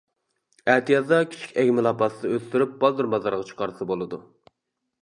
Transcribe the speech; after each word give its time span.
ئەتىيازدا 0.73 1.19
كىچىك 1.33 1.53
ئەگمە 1.65 1.83
لاپاستا 1.89 2.33
ئۆستۈرۈپ 2.33 2.75
بالدۇر 2.85 3.13
بازارغا 3.15 3.47
چىقارسا 3.53 3.91
بولىدۇ. 3.95 4.27